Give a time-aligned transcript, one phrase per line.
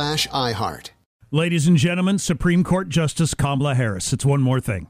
[0.00, 0.90] iHeart.
[1.30, 4.12] Ladies and gentlemen, Supreme Court Justice Kamala Harris.
[4.12, 4.88] It's one more thing.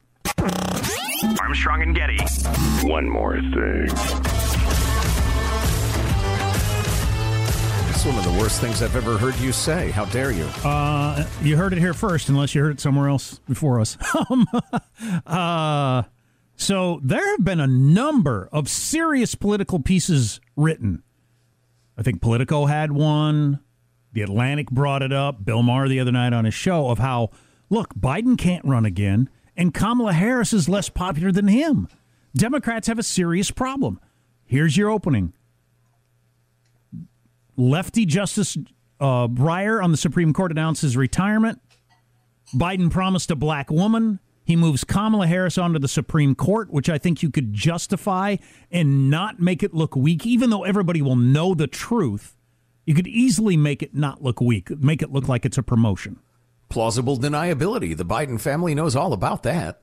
[1.41, 2.19] Armstrong and Getty.
[2.87, 3.89] One more thing.
[7.91, 9.91] It's one of the worst things I've ever heard you say.
[9.91, 10.45] How dare you?
[10.65, 13.99] Uh, you heard it here first, unless you heard it somewhere else before us.
[14.31, 14.47] Um,
[15.27, 16.03] uh,
[16.57, 21.03] so there have been a number of serious political pieces written.
[21.99, 23.61] I think Politico had one.
[24.13, 25.45] The Atlantic brought it up.
[25.45, 27.31] Bill Maher the other night on his show of how,
[27.69, 31.89] look, Biden can't run again, and Kamala Harris is less popular than him.
[32.35, 34.01] Democrats have a serious problem.
[34.45, 35.33] Here's your opening.
[37.57, 38.57] Lefty Justice
[39.01, 41.61] uh, Breyer on the Supreme Court announces retirement.
[42.55, 44.19] Biden promised a black woman.
[44.45, 48.37] He moves Kamala Harris onto the Supreme Court, which I think you could justify
[48.71, 52.37] and not make it look weak, even though everybody will know the truth.
[52.87, 56.19] You could easily make it not look weak, make it look like it's a promotion.
[56.69, 57.97] Plausible deniability.
[57.97, 59.83] The Biden family knows all about that.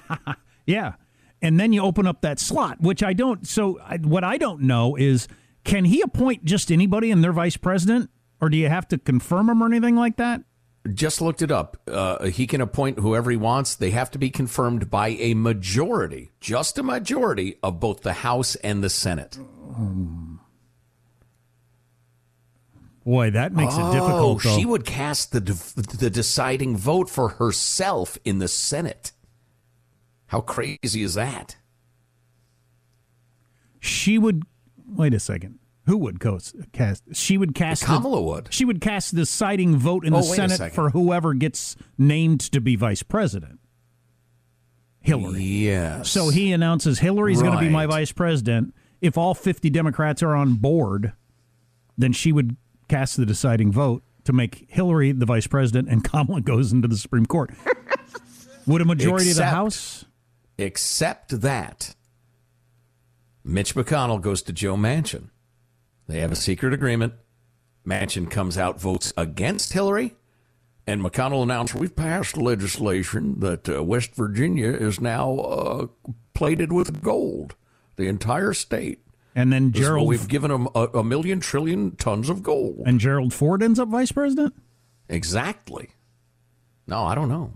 [0.66, 0.94] yeah.
[1.40, 3.46] And then you open up that slot, which I don't.
[3.46, 5.28] So, I, what I don't know is
[5.64, 8.10] can he appoint just anybody in their vice president,
[8.40, 10.42] or do you have to confirm him or anything like that?
[10.92, 11.76] Just looked it up.
[11.86, 13.76] Uh, he can appoint whoever he wants.
[13.76, 18.56] They have to be confirmed by a majority, just a majority of both the House
[18.56, 19.38] and the Senate.
[19.38, 20.31] Um,
[23.04, 24.46] boy, that makes oh, it difficult.
[24.46, 24.58] Oh, though.
[24.58, 29.12] She would cast the the deciding vote for herself in the Senate.
[30.26, 31.56] How crazy is that?
[33.80, 34.44] She would.
[34.86, 35.58] Wait a second.
[35.86, 36.20] Who would
[36.72, 37.14] cast?
[37.14, 37.84] She would cast.
[37.84, 38.54] Kamala the, would.
[38.54, 42.60] She would cast the deciding vote in oh, the Senate for whoever gets named to
[42.60, 43.58] be vice president.
[45.00, 45.42] Hillary.
[45.42, 46.10] Yes.
[46.10, 47.48] So he announces Hillary's right.
[47.48, 48.74] going to be my vice president.
[49.00, 51.12] If all 50 Democrats are on board,
[51.98, 52.56] then she would
[52.92, 56.96] cast the deciding vote to make Hillary the vice president and Kamala goes into the
[56.96, 57.50] Supreme Court.
[58.66, 60.04] would a majority except, of the House?
[60.58, 61.94] Except that
[63.42, 65.30] Mitch McConnell goes to Joe Manchin.
[66.06, 67.14] They have a secret agreement.
[67.86, 70.14] Manchin comes out, votes against Hillary,
[70.86, 75.86] and McConnell announced, We've passed legislation that uh, West Virginia is now uh,
[76.34, 77.54] plated with gold,
[77.96, 79.00] the entire state.
[79.34, 80.04] And then Gerald.
[80.04, 82.82] So we've given them a, a, million trillion tons of gold.
[82.84, 84.54] And Gerald Ford ends up vice president?
[85.08, 85.90] Exactly.
[86.86, 87.54] No, I don't know.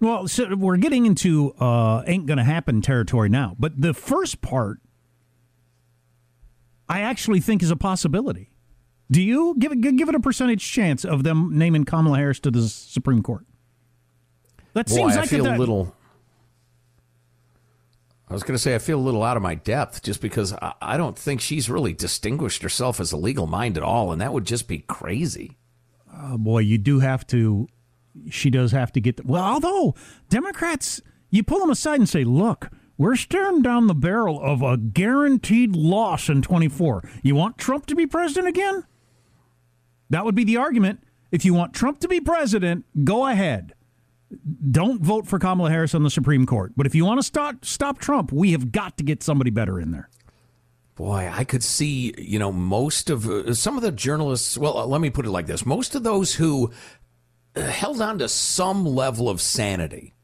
[0.00, 3.56] Well, so we're getting into uh, ain't going to happen territory now.
[3.58, 4.78] But the first part
[6.88, 8.50] I actually think is a possibility.
[9.10, 12.50] Do you give it give it a percentage chance of them naming Kamala Harris to
[12.50, 13.46] the Supreme Court?
[14.74, 15.94] That Boy, seems I feel a, a little.
[18.30, 20.54] I was going to say I feel a little out of my depth just because
[20.82, 24.34] I, don't think she's really distinguished herself as a legal mind at all, and that
[24.34, 25.56] would just be crazy.
[26.14, 27.68] Oh boy, you do have to
[28.30, 29.16] she does have to get.
[29.16, 29.94] The, well, although
[30.28, 34.76] Democrats, you pull them aside and say, "Look, we're staring down the barrel of a
[34.76, 37.08] guaranteed loss in 24.
[37.22, 38.84] You want Trump to be president again?"
[40.10, 41.02] That would be the argument.
[41.30, 43.74] If you want Trump to be president, go ahead.
[44.70, 46.72] Don't vote for Kamala Harris on the Supreme Court.
[46.76, 49.80] But if you want to stop stop Trump, we have got to get somebody better
[49.80, 50.10] in there.
[50.96, 54.58] Boy, I could see, you know, most of uh, some of the journalists.
[54.58, 56.72] Well, uh, let me put it like this: most of those who
[57.54, 60.14] uh, held on to some level of sanity,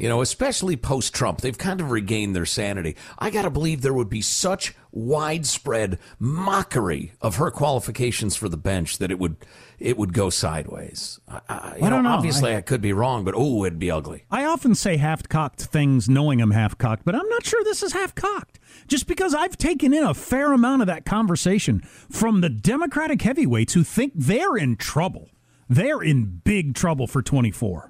[0.00, 2.96] you know, especially post Trump, they've kind of regained their sanity.
[3.18, 8.56] I got to believe there would be such widespread mockery of her qualifications for the
[8.56, 9.36] bench that it would
[9.78, 11.20] it would go sideways.
[11.28, 12.10] I, I, you I don't know.
[12.10, 14.24] Obviously, I- I, could be wrong, but oh, it'd be ugly.
[14.30, 17.82] I often say half cocked things knowing I'm half cocked, but I'm not sure this
[17.82, 18.58] is half cocked.
[18.88, 21.80] Just because I've taken in a fair amount of that conversation
[22.10, 25.28] from the Democratic heavyweights who think they're in trouble.
[25.68, 27.89] They're in big trouble for 24.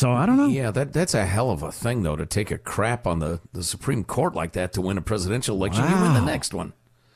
[0.00, 0.46] So I don't know.
[0.46, 3.38] Yeah, that that's a hell of a thing though to take a crap on the,
[3.52, 5.84] the Supreme Court like that to win a presidential election.
[5.84, 6.72] You win the next one.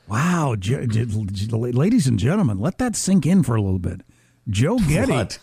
[0.07, 4.01] Wow, J- J- ladies and gentlemen, let that sink in for a little bit.
[4.47, 5.13] Joe Getty.
[5.13, 5.39] What?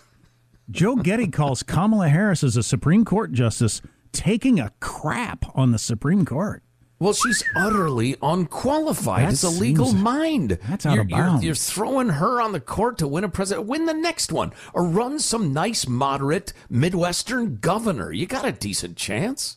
[0.70, 5.80] Joe Getty calls Kamala Harris as a Supreme Court justice taking a crap on the
[5.80, 6.62] Supreme Court.
[7.02, 10.58] Well, she's utterly unqualified That as a legal seems- mind.
[10.69, 11.44] that's out you're, of you're- bounds.
[11.44, 13.66] You're, throwing her on the court to win a president.
[13.66, 18.12] Win the next one, or run some nice, moderate Midwestern governor.
[18.12, 19.56] You got a decent chance.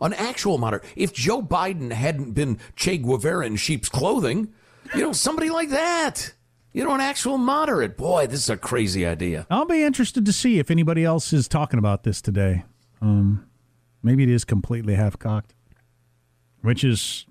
[0.00, 0.84] An actual moderate.
[0.96, 4.52] If Joe Biden hadn't been Che Guevara in sheep's clothing,
[4.94, 6.32] you know, somebody like that.
[6.72, 7.96] You know, an actual moderate.
[7.96, 9.46] Boy, this is a crazy idea.
[9.50, 12.64] I'll be interested to see if anybody else is talking about this today.
[13.00, 13.46] Um,
[14.02, 15.54] maybe it is completely half cocked,
[16.62, 17.26] which is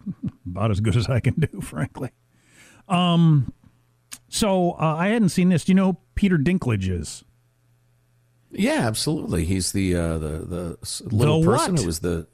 [0.45, 2.11] about as good as I can do, frankly.
[2.87, 3.53] Um,
[4.29, 5.65] so uh, I hadn't seen this.
[5.65, 7.23] Do you know who Peter Dinklage is?
[8.51, 9.45] Yeah, absolutely.
[9.45, 12.27] He's the uh, the the little The person who was the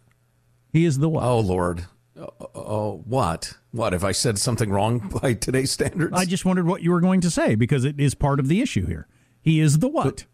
[0.73, 1.23] He is the what?
[1.23, 1.85] Oh Lord.
[2.19, 3.53] Oh, oh, what?
[3.69, 3.93] What?
[3.93, 6.13] If I said something wrong by today's standards?
[6.15, 8.61] I just wondered what you were going to say because it is part of the
[8.61, 9.07] issue here.
[9.39, 10.25] He is the what?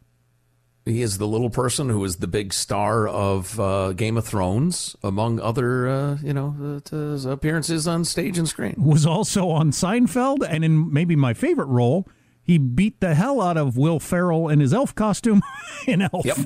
[0.85, 4.95] He is the little person who is the big star of uh, Game of Thrones,
[5.03, 8.75] among other, uh, you know, uh, appearances on stage and screen.
[8.77, 12.07] was also on Seinfeld, and in maybe my favorite role,
[12.41, 15.41] he beat the hell out of Will Ferrell in his elf costume
[15.87, 16.25] in Elf.
[16.25, 16.37] Yep.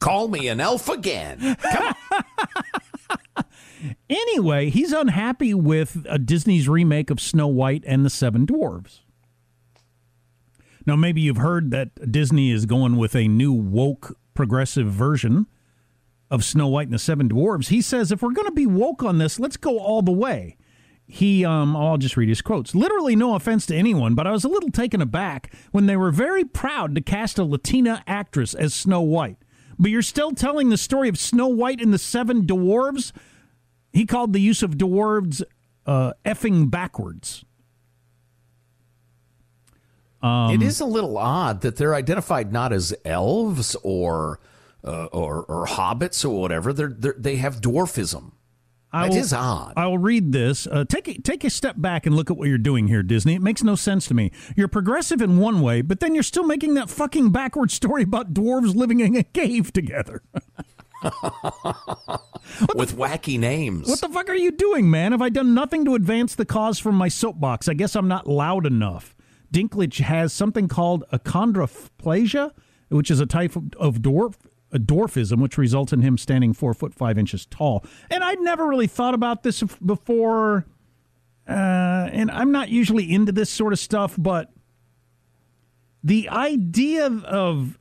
[0.00, 1.56] Call me an elf again.
[4.08, 9.00] Anyway, he's unhappy with uh, Disney's remake of Snow White and the Seven Dwarves.
[10.86, 15.46] Now, maybe you've heard that Disney is going with a new woke progressive version
[16.30, 17.68] of Snow White and the Seven Dwarves.
[17.68, 20.56] He says if we're going to be woke on this, let's go all the way.
[21.06, 22.74] He, um, I'll just read his quotes.
[22.74, 26.10] Literally, no offense to anyone, but I was a little taken aback when they were
[26.10, 29.36] very proud to cast a Latina actress as Snow White.
[29.78, 33.12] But you're still telling the story of Snow White and the Seven Dwarves?
[33.92, 35.42] He called the use of dwarves
[35.86, 37.44] uh, effing backwards.
[40.24, 44.40] It is a little odd that they're identified not as elves or
[44.82, 46.72] uh, or, or hobbits or whatever.
[46.72, 48.32] They're, they're they have dwarfism.
[48.92, 49.72] I That will- is odd.
[49.76, 50.66] I will read this.
[50.68, 53.34] Uh, take a, take a step back and look at what you're doing here, Disney.
[53.34, 54.30] It makes no sense to me.
[54.56, 58.32] You're progressive in one way, but then you're still making that fucking backward story about
[58.32, 60.22] dwarves living in a cave together.
[62.74, 63.88] with wacky names.
[63.88, 65.12] What the fuck are you doing, man?
[65.12, 67.68] Have I done nothing to advance the cause from my soapbox?
[67.68, 69.14] I guess I'm not loud enough.
[69.54, 72.50] Dinklage has something called achondroplasia,
[72.88, 74.34] which is a type of, dwarf
[74.72, 77.84] a dwarfism, which results in him standing four foot five inches tall.
[78.10, 80.66] And I'd never really thought about this before.
[81.48, 84.50] Uh, and I'm not usually into this sort of stuff, but
[86.02, 87.78] the idea of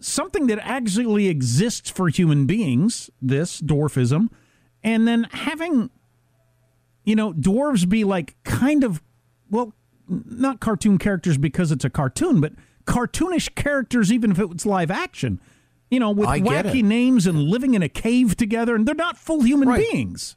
[0.00, 4.28] something that actually exists for human beings, this dwarfism,
[4.82, 5.90] and then having,
[7.04, 9.02] you know, dwarves be like kind of,
[9.50, 9.74] well,
[10.08, 12.52] not cartoon characters because it's a cartoon, but
[12.86, 15.40] cartoonish characters, even if it's live action,
[15.90, 19.16] you know, with I wacky names and living in a cave together, and they're not
[19.18, 19.86] full human Right.
[19.90, 20.36] beings.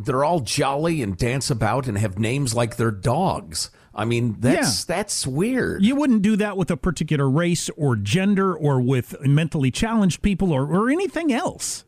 [0.00, 3.70] they're all jolly and dance about and have names like their dogs.
[3.92, 5.84] I mean, that's that's weird.
[5.84, 10.52] You wouldn't do that with a particular race or gender or with mentally challenged people
[10.52, 11.84] or, or anything else.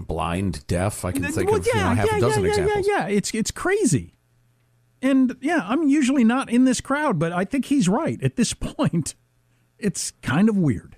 [0.00, 1.04] Blind, deaf.
[1.04, 2.86] I can think Well, of you know, half yeah, a dozen yeah, yeah, examples.
[2.86, 4.13] Yeah, yeah, it's it's crazy.
[5.04, 8.20] And yeah, I'm usually not in this crowd, but I think he's right.
[8.22, 9.14] At this point,
[9.78, 10.96] it's kind of weird.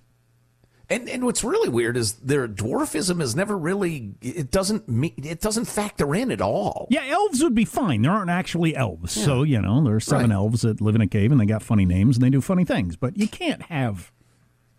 [0.89, 5.41] And and what's really weird is their dwarfism is never really it doesn't mean it
[5.41, 6.87] doesn't factor in at all.
[6.91, 8.03] Yeah, elves would be fine.
[8.03, 9.11] There aren't actually elves.
[9.13, 10.37] So, you know, there are seven Right.
[10.37, 12.65] elves that live in a cave and they got funny names and they do funny
[12.65, 12.95] things.
[12.95, 14.13] But you can't have.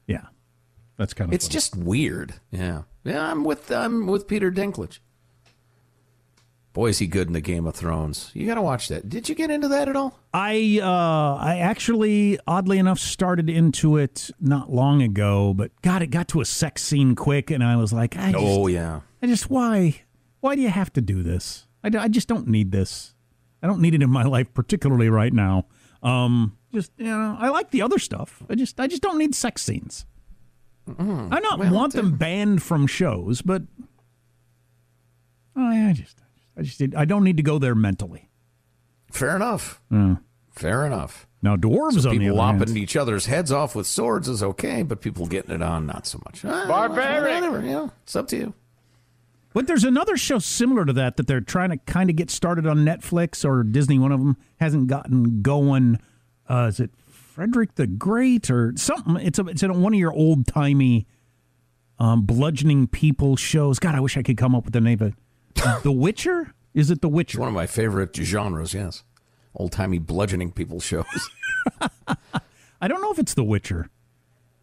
[0.07, 0.27] Yeah.
[0.95, 1.33] That's kind of.
[1.35, 1.53] It's funny.
[1.53, 2.35] just weird.
[2.51, 2.83] Yeah.
[3.03, 4.99] Yeah, I'm with I'm with Peter Dinklage.
[6.77, 8.29] Boy, is he good in the Game of Thrones.
[8.35, 9.09] You got to watch that.
[9.09, 10.19] Did you get into that at all?
[10.31, 16.11] I uh I actually oddly enough started into it not long ago, but God, it
[16.11, 18.99] got to a sex scene quick, and I was like, I just, Oh yeah.
[19.23, 20.03] I just why
[20.41, 21.65] why do you have to do this?
[21.83, 23.15] I, I just don't need this.
[23.63, 25.65] I don't need it in my life, particularly right now.
[26.03, 28.43] Um, just you know, I like the other stuff.
[28.51, 30.05] I just I just don't need sex scenes.
[30.87, 33.63] I not want them banned from shows, but
[35.55, 36.21] oh, yeah, I just
[36.57, 38.29] I just I don't need to go there mentally.
[39.11, 39.81] Fair enough.
[40.51, 41.27] Fair enough.
[41.41, 44.41] Now dwarves on the People other lopping hand, each other's heads off with swords is
[44.41, 46.41] okay, but people getting it on not so much.
[46.41, 47.35] Barbaric.
[47.35, 48.53] Whatever, you know, it's up to you.
[49.53, 52.65] But there's another show similar to that that they're trying to kind of get started
[52.67, 53.97] on Netflix or Disney.
[53.99, 55.99] One of them hasn't gotten going.
[56.49, 59.17] Uh, is it Frederick the Great or something?
[59.17, 61.07] It's a, it's in one of your old timey
[61.99, 63.79] um, bludgeoning people shows.
[63.79, 65.13] God, I wish I could come up with the name of it.
[65.83, 66.53] The Witcher.
[66.73, 67.39] Is it The It's Witcher?
[67.39, 69.03] one of my favorite genres, yes.
[69.55, 71.29] Old timey bludgeoning people shows.
[72.81, 73.89] I don't know if it's The Witcher.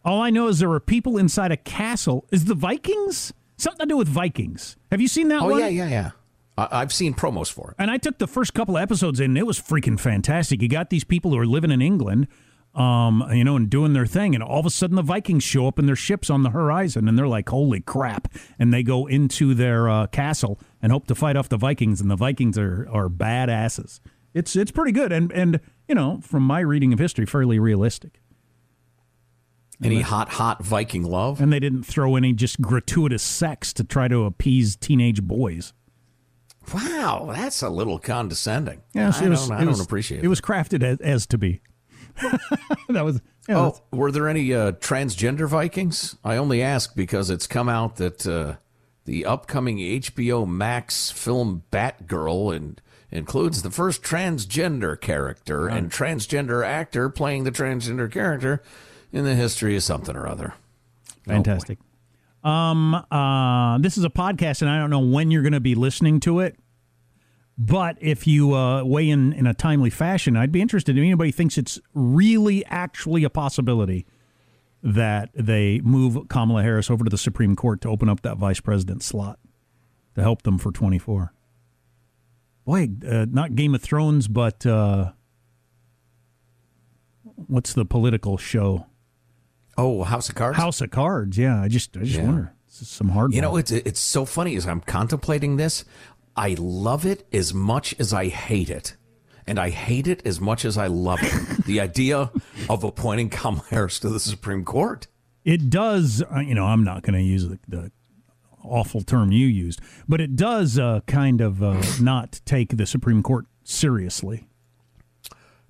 [0.05, 2.27] All I know is there are people inside a castle.
[2.31, 4.77] Is the Vikings something to do with Vikings?
[4.91, 5.59] Have you seen that oh one?
[5.59, 6.11] yeah, yeah, yeah.
[6.57, 7.75] I- I've seen promos for it.
[7.79, 10.61] And I took the first couple of episodes in, and it was freaking fantastic.
[10.61, 12.27] You got these people who are living in England,
[12.75, 15.67] um, you know, and doing their thing, and all of a sudden the Vikings show
[15.67, 18.27] up in their ships on the horizon, and they're like, "Holy crap!"
[18.59, 22.11] And they go into their uh, castle and hope to fight off the Vikings, and
[22.11, 23.99] the Vikings are are badasses.
[24.35, 28.21] It's it's pretty good, and and you know, from my reading of history, fairly realistic.
[29.83, 31.41] Any hot, hot Viking love?
[31.41, 35.73] And they didn't throw any just gratuitous sex to try to appease teenage boys.
[36.71, 38.83] Wow, that's a little condescending.
[38.93, 40.25] Yes, I, was, don't, I was- don't appreciate it.
[40.25, 40.27] it.
[40.27, 41.61] was crafted as, as to be.
[42.89, 43.21] that was.
[43.49, 46.15] Yeah, Oh, were there any uh, transgender Vikings?
[46.23, 48.55] I only ask because it's come out that uh,
[49.05, 52.81] the upcoming HBO Max film Batgirl and
[53.11, 58.61] includes the first transgender character and transgender actor playing the transgender character
[59.11, 60.53] in the history of something or other.
[61.25, 61.79] Fantastic.
[62.43, 65.75] um, uh, this is a podcast, and I don't know when you're going to be
[65.75, 66.57] listening to it.
[67.57, 71.31] But if you uh, weigh in in a timely fashion, I'd be interested if anybody
[71.31, 74.05] thinks it's really actually a possibility
[74.87, 78.59] that they move Kamala Harris over to the Supreme Court to open up that vice
[78.59, 79.39] president slot
[80.13, 81.33] to help them for 24.
[82.65, 85.11] Boy, uh, not Game of Thrones, but uh,
[87.47, 88.85] what's the political show?
[89.77, 90.57] Oh, House of Cards.
[90.57, 91.37] House of Cards.
[91.37, 92.25] Yeah, I just I just Yeah.
[92.25, 92.51] wonder.
[92.67, 93.33] Some hard.
[93.33, 93.61] You know, one.
[93.61, 95.85] it's it's so funny as I'm contemplating this.
[96.35, 98.95] I love it as much as I hate it.
[99.47, 101.65] And I hate it as much as I love it.
[101.65, 102.31] the idea
[102.69, 105.07] of appointing Kamala Harris to the Supreme Court.
[105.43, 106.23] it does.
[106.23, 107.91] Uh, you know, I'm not going to use the, the
[108.63, 113.21] awful term you used, but it does uh, kind of uh, not take the Supreme
[113.21, 114.47] Court seriously.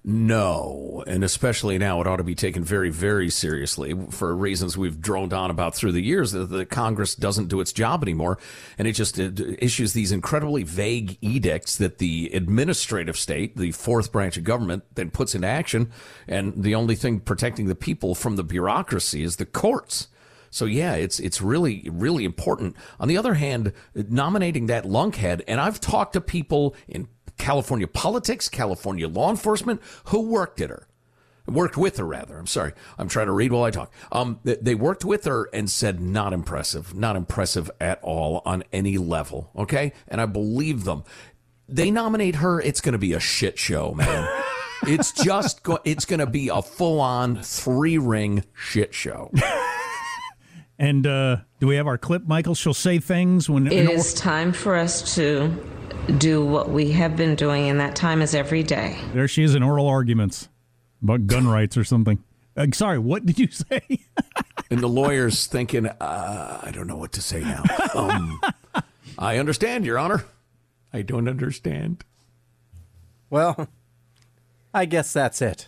[0.08, 5.02] No, and especially now, it ought to be taken very, very seriously for reasons we've
[5.02, 6.32] droned on about through the years.
[6.32, 8.38] That the Congress doesn't do its job anymore,
[8.78, 14.12] and it just uh, issues these incredibly vague edicts that the administrative state, the fourth
[14.12, 15.92] branch of government, then puts into action.
[16.28, 20.08] And the only thing protecting the people from the bureaucracy is the courts.
[20.52, 22.76] So yeah, it's it's really really important.
[23.00, 28.50] On the other hand, nominating that lunkhead, and I've talked to people in California politics,
[28.50, 30.88] California law enforcement who worked at her,
[31.46, 32.38] worked with her rather.
[32.38, 33.92] I'm sorry, I'm trying to read while I talk.
[34.12, 38.64] Um, they, they worked with her and said not impressive, not impressive at all on
[38.72, 39.52] any level.
[39.56, 41.04] Okay, and I believe them.
[41.68, 44.30] They nominate her, it's going to be a shit show, man.
[44.84, 49.32] it's just go- it's going to be a full on three ring shit show.
[50.78, 52.56] And uh, do we have our clip, Michael?
[52.56, 55.56] She'll say things when It is time for us to
[56.18, 58.98] do what we have been doing, and that time is every day.
[59.14, 60.50] there she is in oral arguments
[61.02, 62.24] about gun rights or something.
[62.58, 63.82] Uh, sorry, what did you say?
[64.72, 67.64] And the lawyer's thinking, uh, I don't know what to say now.
[67.94, 68.40] Um,
[69.20, 70.26] I understand, Your Honor.
[70.94, 72.04] I don't understand.
[73.30, 73.68] Well,
[74.74, 75.68] I guess that's it.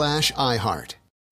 [0.00, 0.94] iHeart.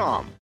[0.00, 0.39] Cars.com.